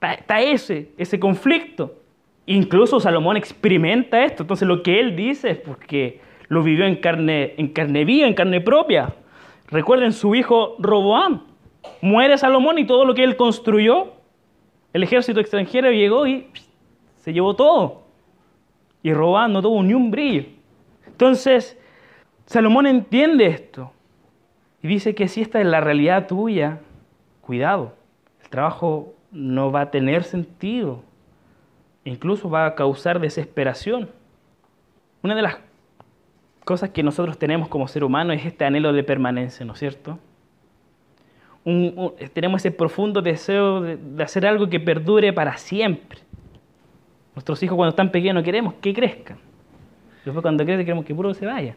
[0.01, 1.93] Está, ese, ese conflicto.
[2.45, 4.43] Incluso Salomón experimenta esto.
[4.43, 8.33] Entonces lo que él dice es porque lo vivió en carne, en carne viva, en
[8.33, 9.13] carne propia.
[9.67, 11.41] Recuerden su hijo Roboam.
[12.01, 14.13] Muere Salomón y todo lo que él construyó,
[14.93, 16.47] el ejército extranjero llegó y
[17.17, 18.03] se llevó todo.
[19.03, 20.45] Y robando no tuvo ni un brillo.
[21.05, 21.79] Entonces,
[22.45, 23.91] Salomón entiende esto.
[24.85, 26.77] Y dice que si esta es la realidad tuya,
[27.41, 27.95] cuidado.
[28.43, 31.01] El trabajo no va a tener sentido.
[32.03, 34.11] Incluso va a causar desesperación.
[35.23, 35.57] Una de las
[36.65, 40.19] cosas que nosotros tenemos como ser humano es este anhelo de permanencia, ¿no es cierto?
[42.33, 46.19] tenemos ese profundo deseo de hacer algo que perdure para siempre.
[47.33, 49.39] Nuestros hijos cuando están pequeños queremos que crezcan.
[50.23, 51.75] Después cuando crecen queremos que puro se vaya.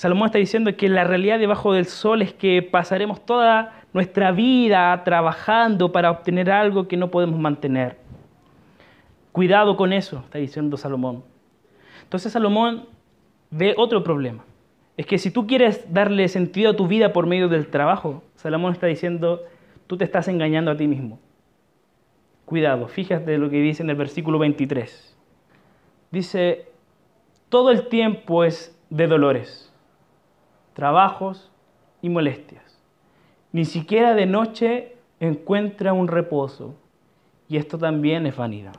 [0.00, 5.04] Salomón está diciendo que la realidad debajo del sol es que pasaremos toda nuestra vida
[5.04, 7.98] trabajando para obtener algo que no podemos mantener.
[9.30, 11.22] Cuidado con eso, está diciendo Salomón.
[12.02, 12.86] Entonces Salomón
[13.50, 14.42] ve otro problema.
[14.96, 18.72] Es que si tú quieres darle sentido a tu vida por medio del trabajo, Salomón
[18.72, 19.42] está diciendo,
[19.86, 21.18] tú te estás engañando a ti mismo.
[22.46, 25.14] Cuidado, fíjate lo que dice en el versículo 23.
[26.10, 26.68] Dice,
[27.50, 29.69] todo el tiempo es de dolores,
[30.72, 31.50] trabajos
[32.02, 32.80] y molestias.
[33.52, 36.74] Ni siquiera de noche encuentra un reposo.
[37.48, 38.74] Y esto también es vanidad.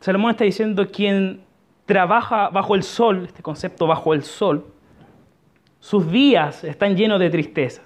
[0.00, 1.42] Salomón está diciendo, quien
[1.84, 4.66] trabaja bajo el sol, este concepto bajo el sol,
[5.80, 7.82] sus días están llenos de tristeza.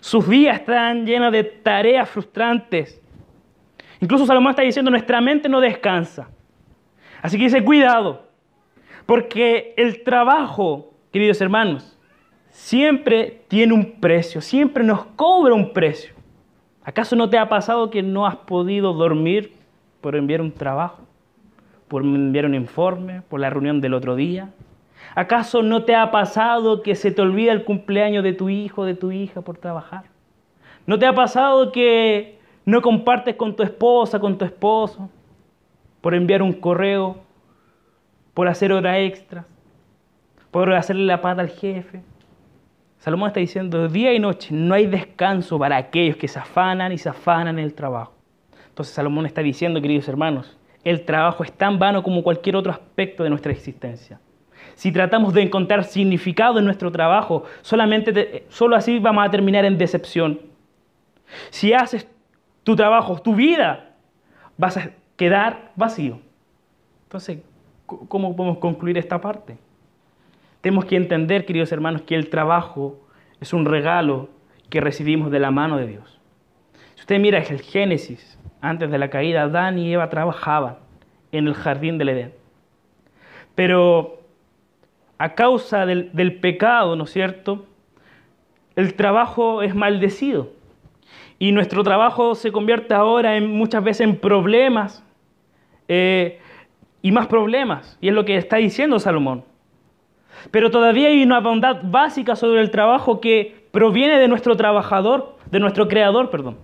[0.00, 3.02] Sus días están llenos de tareas frustrantes,
[4.02, 6.28] Incluso Salomón está diciendo, nuestra mente no descansa.
[7.22, 8.26] Así que dice, cuidado,
[9.06, 11.98] porque el trabajo, queridos hermanos,
[12.48, 16.14] siempre tiene un precio, siempre nos cobra un precio.
[16.82, 19.52] ¿Acaso no te ha pasado que no has podido dormir
[20.00, 21.02] por enviar un trabajo,
[21.86, 24.50] por enviar un informe, por la reunión del otro día?
[25.14, 28.94] ¿Acaso no te ha pasado que se te olvida el cumpleaños de tu hijo, de
[28.94, 30.04] tu hija por trabajar?
[30.86, 35.10] ¿No te ha pasado que no compartes con tu esposa, con tu esposo,
[36.00, 37.18] por enviar un correo,
[38.34, 39.44] por hacer hora extra,
[40.52, 42.02] por hacerle la pata al jefe.
[42.98, 46.98] Salomón está diciendo, día y noche no hay descanso para aquellos que se afanan y
[46.98, 48.12] se afanan en el trabajo.
[48.68, 53.24] Entonces Salomón está diciendo, queridos hermanos, el trabajo es tan vano como cualquier otro aspecto
[53.24, 54.20] de nuestra existencia.
[54.74, 59.78] Si tratamos de encontrar significado en nuestro trabajo, solamente solo así vamos a terminar en
[59.78, 60.40] decepción.
[61.50, 62.06] Si haces
[62.62, 63.94] tu trabajo, tu vida,
[64.58, 66.20] vas a quedar vacío.
[67.04, 67.38] Entonces,
[67.86, 69.56] ¿cómo podemos concluir esta parte?
[70.62, 73.00] Tenemos que entender, queridos hermanos, que el trabajo
[73.40, 74.30] es un regalo
[74.70, 76.20] que recibimos de la mano de Dios.
[76.94, 80.76] Si usted mira el Génesis, antes de la caída, Adán y Eva trabajaban
[81.32, 82.32] en el jardín del Edén.
[83.56, 84.20] Pero
[85.18, 87.66] a causa del, pecado, ¿no es cierto?
[88.76, 90.50] El trabajo es maldecido.
[91.40, 95.04] Y nuestro trabajo se convierte ahora en, muchas veces en problemas
[95.88, 96.38] eh,
[97.02, 97.98] y más problemas.
[98.00, 99.44] Y es lo que está diciendo Salomón.
[100.50, 105.60] Pero todavía hay una bondad básica sobre el trabajo que proviene de nuestro trabajador, de
[105.60, 106.58] nuestro creador, perdón.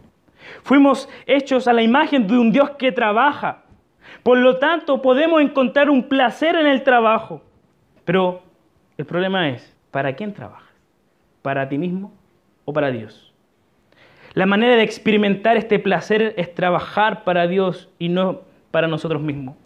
[0.63, 3.65] Fuimos hechos a la imagen de un Dios que trabaja.
[4.23, 7.43] Por lo tanto, podemos encontrar un placer en el trabajo.
[8.05, 8.43] Pero
[8.97, 10.73] el problema es, ¿para quién trabajas?
[11.43, 12.13] ¿Para ti mismo
[12.65, 13.33] o para Dios?
[14.35, 19.57] La manera de experimentar este placer es trabajar para Dios y no para nosotros mismos.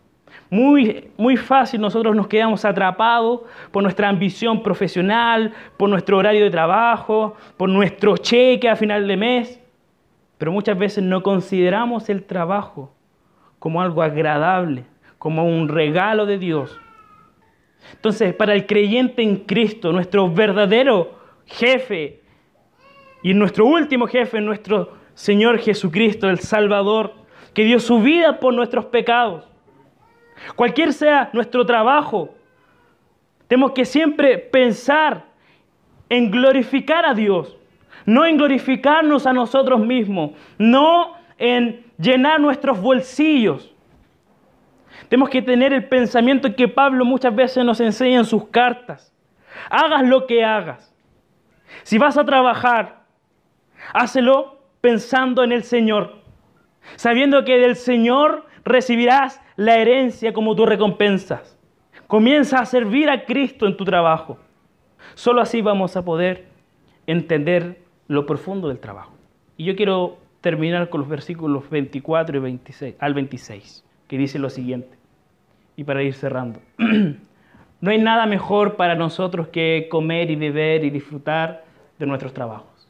[0.53, 6.51] Muy, muy fácil nosotros nos quedamos atrapados por nuestra ambición profesional, por nuestro horario de
[6.51, 9.59] trabajo, por nuestro cheque a final de mes,
[10.37, 12.93] pero muchas veces no consideramos el trabajo
[13.59, 14.85] como algo agradable,
[15.17, 16.79] como un regalo de Dios.
[17.95, 21.15] Entonces, para el creyente en Cristo, nuestro verdadero
[21.47, 22.21] jefe,
[23.23, 27.15] y nuestro último jefe, nuestro Señor Jesucristo, el Salvador,
[27.55, 29.52] que dio su vida por nuestros pecados.
[30.57, 32.35] Cualquier sea nuestro trabajo,
[33.49, 35.25] tenemos que siempre pensar
[36.09, 37.57] en glorificar a Dios,
[38.05, 43.75] no en glorificarnos a nosotros mismos, no en llenar nuestros bolsillos.
[45.09, 49.13] Tenemos que tener el pensamiento que Pablo muchas veces nos enseña en sus cartas.
[49.69, 50.95] Hagas lo que hagas.
[51.83, 53.03] Si vas a trabajar,
[53.93, 56.23] Hácelo pensando en el Señor,
[56.97, 61.59] sabiendo que del Señor recibirás la herencia como tu recompensas.
[62.07, 64.39] Comienza a servir a Cristo en tu trabajo.
[65.15, 66.47] Solo así vamos a poder
[67.07, 69.13] entender lo profundo del trabajo.
[69.57, 74.51] Y yo quiero terminar con los versículos 24 y 26, al 26, que dice lo
[74.51, 74.97] siguiente.
[75.77, 76.61] Y para ir cerrando.
[76.79, 81.65] no hay nada mejor para nosotros que comer y beber y disfrutar
[81.99, 82.89] de nuestros trabajos.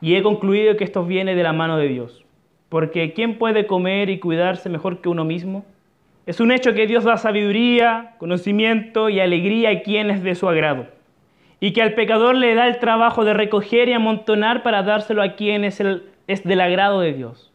[0.00, 2.24] Y he concluido que esto viene de la mano de Dios.
[2.70, 5.66] Porque ¿quién puede comer y cuidarse mejor que uno mismo?
[6.24, 10.86] Es un hecho que Dios da sabiduría, conocimiento y alegría a quienes de su agrado.
[11.58, 15.34] Y que al pecador le da el trabajo de recoger y amontonar para dárselo a
[15.34, 15.82] quien es,
[16.28, 17.52] es del agrado de Dios.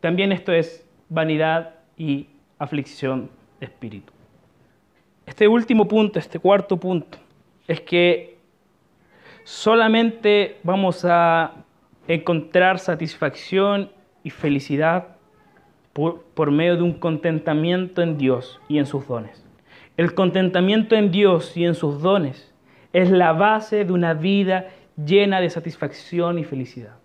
[0.00, 2.28] También esto es vanidad y
[2.58, 3.30] aflicción
[3.60, 4.12] de espíritu.
[5.24, 7.16] Este último punto, este cuarto punto,
[7.66, 8.36] es que
[9.44, 11.52] solamente vamos a
[12.06, 13.90] encontrar satisfacción
[14.24, 15.16] y felicidad
[15.92, 19.46] por, medio de un contentamiento en Dios y en sus dones.
[19.96, 22.52] El contentamiento en Dios y en sus dones
[22.92, 26.96] es la base de una vida llena de satisfacción y felicidad.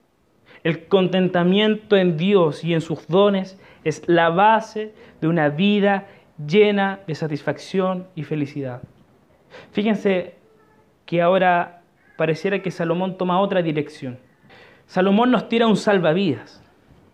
[0.63, 6.08] El contentamiento en Dios y en sus dones es la base de una vida
[6.43, 8.82] llena de satisfacción y felicidad.
[9.71, 10.36] Fíjense
[11.05, 11.84] que ahora
[12.17, 14.17] pareciera que Salomón toma otra dirección.
[14.88, 16.63] Salomón nos tira un salvavidas.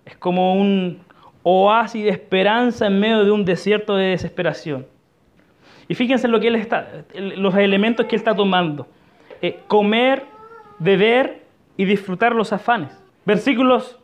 [0.06, 1.02] Es como un
[1.44, 4.88] oasis de esperanza en medio de un desierto de desesperación.
[5.88, 8.88] Y fíjense lo que él está, los elementos que él está tomando.
[9.42, 10.26] Eh, comer,
[10.80, 11.44] beber
[11.78, 13.00] y disfrutar los afanes.
[13.26, 14.00] Versículos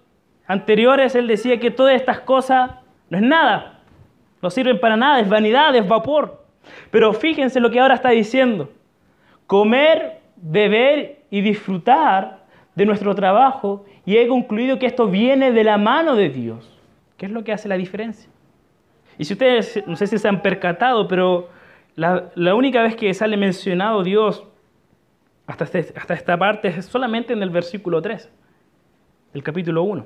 [0.45, 2.71] anteriores él decía que todas estas cosas
[3.09, 3.79] no es nada,
[4.41, 6.45] no sirven para nada, es vanidad, es vapor.
[6.91, 8.71] Pero fíjense lo que ahora está diciendo.
[9.47, 12.40] Comer, beber y disfrutar
[12.75, 16.79] de nuestro trabajo y he concluido que esto viene de la mano de Dios.
[17.17, 18.29] ¿Qué es lo que hace la diferencia?
[19.17, 21.49] Y si ustedes, no sé si se han percatado, pero
[21.95, 24.43] la, única vez que sale mencionado Dios
[25.45, 28.29] hasta, este, hasta esta parte es solamente en el versículo 3,
[29.33, 30.05] el capítulo 1.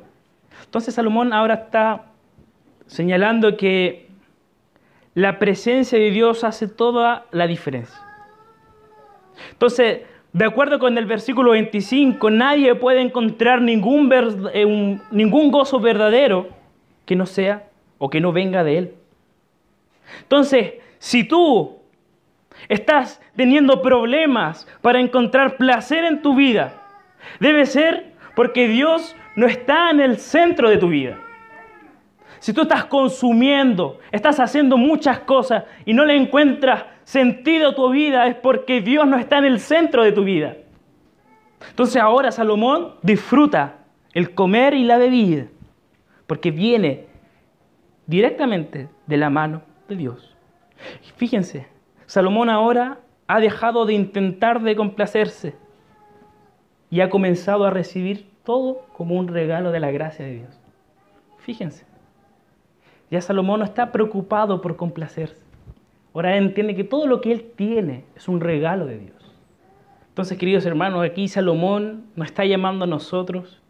[0.66, 2.06] Entonces Salomón ahora está
[2.88, 4.10] señalando que
[5.14, 8.00] la presencia de Dios hace toda la diferencia.
[9.52, 10.02] Entonces,
[10.36, 14.12] de acuerdo con el versículo 25, nadie puede encontrar ningún,
[14.54, 16.50] eh, ningún gozo verdadero
[17.06, 17.70] que no sea
[18.00, 18.94] o que no venga de Él.
[20.24, 21.78] Entonces, si tú
[22.68, 26.84] estás teniendo problemas para encontrar placer en tu vida,
[27.40, 31.18] debe ser porque Dios no está en el centro de tu vida.
[32.40, 38.28] Si tú estás consumiendo, estás haciendo muchas cosas y no le encuentras sentido tu vida,
[38.28, 40.58] es porque Dios no está en el centro de tu vida.
[41.70, 43.78] Entonces ahora Salomón disfruta
[44.14, 45.46] el comer y la bebida,
[46.28, 47.08] porque viene
[48.08, 50.36] directamente de la mano de Dios.
[51.16, 51.68] Fíjense,
[52.06, 55.56] Salomón ahora ha dejado de intentar de complacerse
[56.90, 60.60] y ha comenzado a recibir todo como un regalo de la gracia de Dios.
[61.40, 61.86] Fíjense,
[63.10, 65.45] ya Salomón no está preocupado por complacerse.
[66.16, 69.36] Ahora entiende que todo lo que él tiene es un regalo de Dios.
[70.08, 73.62] Entonces, queridos hermanos, aquí Salomón nos está llamando a nosotros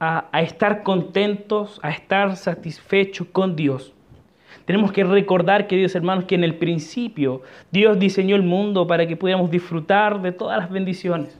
[0.00, 3.92] a, estar contentos, a estar satisfechos con Dios.
[4.64, 9.16] Tenemos que recordar, queridos hermanos, que en el principio Dios diseñó el mundo para que
[9.16, 11.38] pudiéramos disfrutar de todas las bendiciones.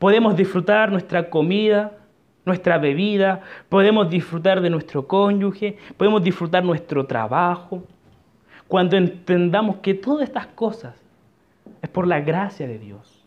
[0.00, 1.98] Podemos disfrutar nuestra comida,
[2.44, 7.84] nuestra bebida, podemos disfrutar de nuestro cónyuge, podemos disfrutar nuestro trabajo.
[8.70, 10.94] Cuando entendamos que todas estas cosas
[11.82, 13.26] es por la gracia de Dios,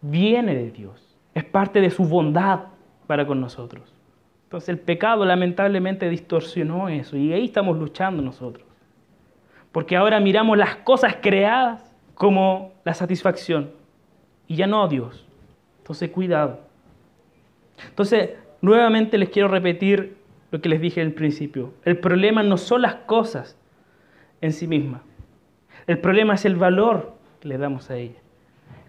[0.00, 2.66] viene de Dios, es parte de su bondad
[3.08, 3.92] para con nosotros.
[4.44, 8.64] Entonces el pecado lamentablemente distorsionó eso y ahí estamos luchando nosotros.
[9.72, 13.72] Porque ahora miramos las cosas creadas como la satisfacción
[14.46, 15.26] y ya no a Dios.
[15.78, 16.60] Entonces cuidado.
[17.88, 20.18] Entonces, nuevamente les quiero repetir
[20.52, 21.74] lo que les dije al principio.
[21.84, 23.58] El problema no son las cosas
[24.42, 25.00] en sí mismas.
[25.86, 28.22] El problema es el valor que le damos a ellas.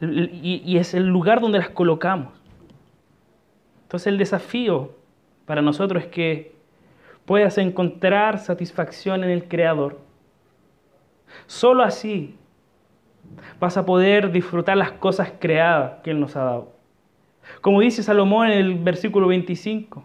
[0.02, 2.34] Y, y es el lugar donde las colocamos.
[3.84, 4.92] Entonces el desafío
[5.46, 6.54] para nosotros es que
[7.26, 10.00] puedas encontrar satisfacción en el Creador.
[11.48, 12.36] Solo así
[13.60, 16.74] vas a poder disfrutar las cosas creadas que Él nos ha dado.
[17.62, 20.04] Como dice Salomón en el versículo 25.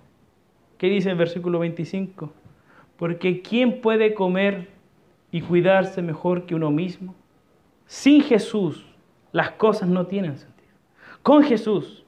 [0.76, 2.32] ¿Qué dice el versículo 25?
[2.96, 4.68] Porque ¿quién puede comer
[5.30, 7.14] y cuidarse mejor que uno mismo?
[7.86, 8.84] Sin Jesús
[9.32, 10.72] las cosas no tienen sentido.
[11.22, 12.04] Con Jesús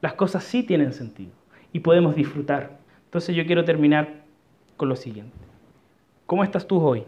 [0.00, 1.32] las cosas sí tienen sentido
[1.72, 2.78] y podemos disfrutar.
[3.04, 4.24] Entonces yo quiero terminar
[4.76, 5.36] con lo siguiente.
[6.26, 7.04] ¿Cómo estás tú hoy?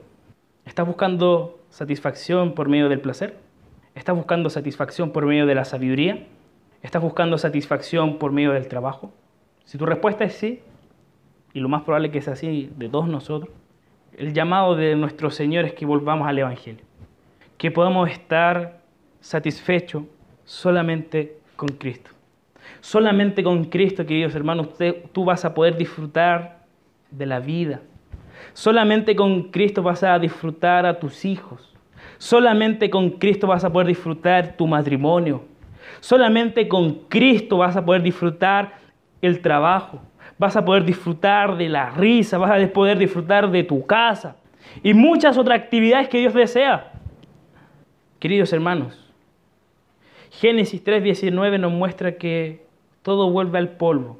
[0.64, 3.38] ¿Estás buscando satisfacción por medio del placer?
[3.94, 6.26] ¿Estás buscando satisfacción por medio de la sabiduría?
[6.82, 9.12] ¿Estás buscando satisfacción por medio del trabajo?
[9.64, 10.60] Si tu respuesta es sí,
[11.52, 13.50] y lo más probable que sea así de todos nosotros,
[14.18, 16.84] el llamado de nuestro Señor es que volvamos al Evangelio,
[17.56, 18.80] que podamos estar
[19.20, 20.02] satisfechos
[20.44, 22.10] solamente con Cristo.
[22.80, 24.68] Solamente con Cristo, queridos hermanos,
[25.12, 26.64] tú vas a poder disfrutar
[27.10, 27.80] de la vida.
[28.52, 31.76] Solamente con Cristo vas a disfrutar a tus hijos.
[32.18, 35.44] Solamente con Cristo vas a poder disfrutar tu matrimonio.
[36.00, 38.78] Solamente con Cristo vas a poder disfrutar
[39.22, 40.00] el trabajo.
[40.38, 44.36] Vas a poder disfrutar de la risa, vas a poder disfrutar de tu casa
[44.82, 46.92] y muchas otras actividades que Dios desea.
[48.18, 49.12] Queridos hermanos,
[50.30, 52.66] Génesis 3:19 nos muestra que
[53.02, 54.18] todo vuelve al polvo.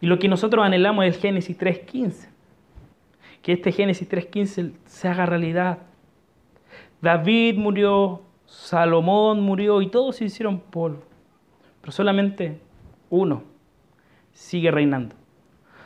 [0.00, 2.28] Y lo que nosotros anhelamos es Génesis 3.15.
[3.42, 5.78] Que este Génesis 3.15 se haga realidad.
[7.00, 11.02] David murió, Salomón murió y todos se hicieron polvo.
[11.80, 12.60] Pero solamente
[13.10, 13.42] uno
[14.38, 15.16] sigue reinando.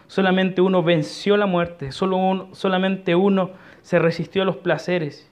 [0.06, 1.90] Solamente uno venció la muerte.
[1.90, 3.50] Solo solamente uno
[3.80, 5.30] se resistió a los placeres.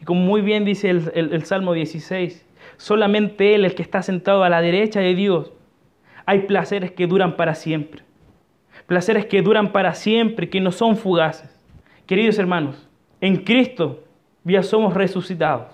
[0.00, 2.46] Y como muy bien dice el, el Salmo 16,
[2.76, 5.52] Solamente Él, el que está sentado a la derecha de Dios,
[6.24, 8.02] hay placeres que duran para siempre.
[8.86, 11.50] Placeres que duran para siempre, que no son fugaces.
[12.06, 12.88] Queridos hermanos,
[13.20, 14.04] en Cristo
[14.44, 15.68] ya somos resucitados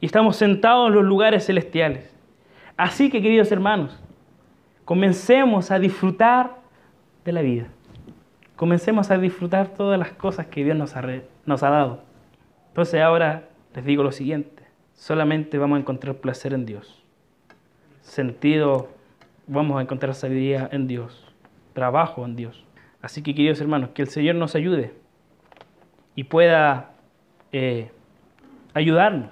[0.00, 2.14] y estamos sentados en los lugares celestiales.
[2.76, 4.00] Así que, queridos hermanos,
[4.90, 6.56] comencemos a disfrutar
[7.24, 7.68] de la vida.
[8.56, 12.02] Comencemos a disfrutar todas las cosas que Dios nos ha, dado.
[12.70, 14.64] Entonces ahora les digo lo siguiente
[14.94, 17.04] solamente vamos a encontrar placer en Dios.
[18.00, 18.88] Sentido,
[19.46, 21.24] vamos a encontrar sabiduría en Dios.
[21.72, 22.64] Trabajo en Dios.
[23.00, 24.92] Así que, queridos hermanos, que el Señor nos ayude
[26.16, 26.90] y pueda
[27.52, 27.92] eh,
[28.74, 29.30] ayudarnos,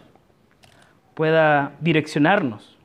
[1.15, 2.78] pueda direccionarnos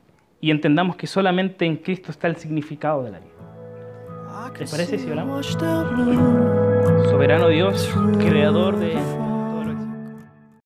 [0.44, 4.52] y entendamos que solamente en Cristo está el significado de la vida.
[4.52, 5.56] ¿Te parece si oramos?
[7.08, 8.92] Soberano Dios, creador de